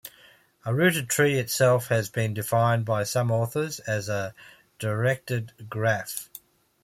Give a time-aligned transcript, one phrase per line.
[0.65, 4.33] A rooted tree itself has been defined by some authors as a
[4.79, 6.27] directed graph.